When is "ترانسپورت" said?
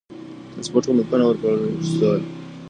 0.51-0.85